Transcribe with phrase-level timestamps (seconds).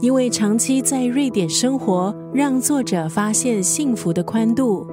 [0.00, 4.86] 因为长期在瑞典生活，让作者发现幸福的宽度。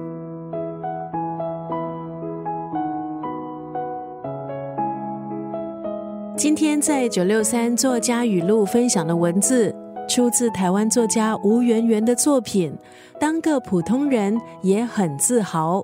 [6.36, 9.74] 今天在九六三作家语录分享的文字，
[10.08, 12.72] 出自台湾作家吴圆圆的作品
[13.20, 15.80] 《当个普通人也很自豪》。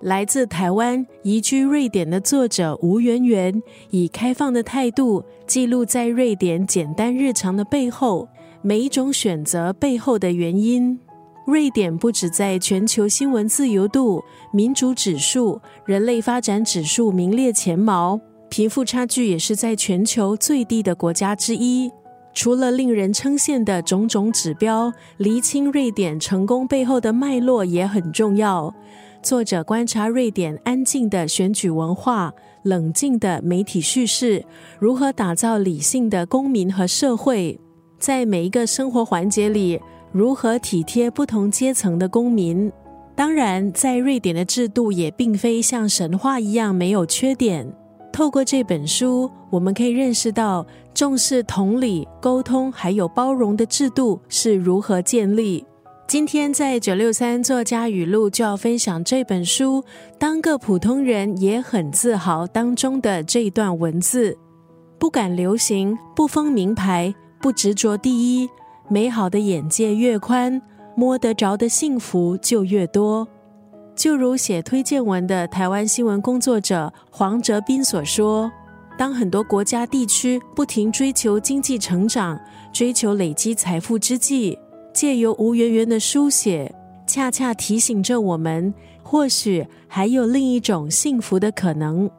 [0.00, 8.28] 来自台湾移居瑞典的作者吴圆圆，以开放的态度记录在瑞典简单日常的背后，
[8.66, 10.98] 每一种选择背后的原因。
[11.46, 18.18] 瑞典不止在全球新闻自由度、民主指数、人类发展指数名列前茅。
[18.48, 21.90] 贫富差距也是在全球最低的国家之一。
[22.32, 28.74] 除了令人称羡的种种指标，厘清瑞典成功背后的脉络也很重要。
[29.22, 34.42] 作者观察瑞典安静的选举文化、冷静的媒体叙事，
[34.78, 37.60] 如何打造理性的公民和社会，
[38.04, 39.80] 在每一个生活环节里，
[40.12, 42.70] 如何体贴不同阶层的公民。
[43.16, 47.66] 当然，在瑞典的制度也并非像神话一样没有缺点。
[48.12, 55.64] 透过这本书，我们可以认识到重视同理、沟通还有包容的制度是如何建立。
[56.06, 59.80] 今天在九六三作家语录就要分享这本书
[60.18, 64.36] 《当个普通人也很自豪》当中的这一段文字：
[64.98, 68.10] 不敢流行，不封名牌，不执着第
[68.40, 68.48] 一，
[68.88, 70.62] 美好的眼界越宽，
[70.96, 73.28] 摸得着的幸福就越多。
[73.94, 78.50] 就如写推荐文的台湾新闻工作者黄哲斌所说，
[78.96, 82.40] 当很多国家地区不停追求经济成长、
[82.72, 84.58] 追求累积财富之际，
[84.94, 86.74] 借由吴圆圆的书写，
[87.06, 88.72] 恰恰提醒着我们，
[89.02, 92.10] 或许还有另一种幸福的可能。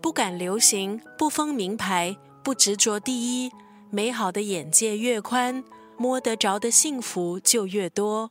[0.00, 3.50] 不敢流行，不封名牌，不执着第一，
[3.90, 5.64] 美好的眼界越宽，
[5.96, 8.30] 摸得着的幸福就越多。